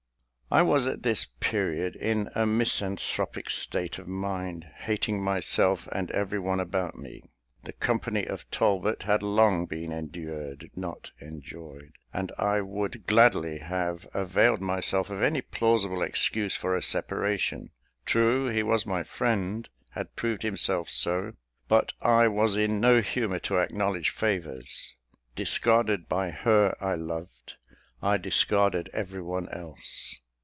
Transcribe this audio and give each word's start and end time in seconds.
I 0.53 0.63
was 0.63 0.85
at 0.85 1.03
this 1.03 1.23
period 1.39 1.95
in 1.95 2.29
a 2.35 2.45
misanthropic 2.45 3.49
state 3.49 3.97
of 3.97 4.05
mind, 4.09 4.65
hating 4.79 5.23
myself 5.23 5.87
and 5.93 6.11
every 6.11 6.39
one 6.39 6.59
about 6.59 6.97
me. 6.97 7.23
The 7.63 7.71
company 7.71 8.25
of 8.25 8.51
Talbot 8.51 9.03
had 9.03 9.23
long 9.23 9.65
been 9.65 9.93
endured, 9.93 10.69
not 10.75 11.11
enjoyed; 11.21 11.93
and 12.11 12.33
I 12.37 12.59
would 12.59 13.07
gladly 13.07 13.59
have 13.59 14.05
availed 14.13 14.59
myself 14.59 15.09
of 15.09 15.21
any 15.21 15.39
plausible 15.39 16.01
excuse 16.01 16.53
for 16.53 16.75
a 16.75 16.81
separation. 16.83 17.69
True, 18.05 18.47
he 18.47 18.61
was 18.61 18.85
my 18.85 19.03
friend, 19.03 19.69
had 19.91 20.17
proved 20.17 20.41
himself 20.43 20.89
so; 20.89 21.31
but 21.69 21.93
I 22.01 22.27
was 22.27 22.57
in 22.57 22.81
no 22.81 22.99
humour 22.99 23.39
to 23.47 23.55
acknowledge 23.59 24.09
favours. 24.09 24.91
Discarded 25.33 26.09
by 26.09 26.29
her 26.31 26.75
I 26.81 26.95
loved, 26.95 27.53
I 28.03 28.17
discarded 28.17 28.89
every 28.91 29.21
one 29.21 29.47
else. 29.47 30.17